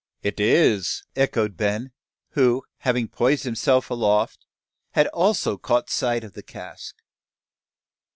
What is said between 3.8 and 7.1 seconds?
aloft, had also caught sight of the cask.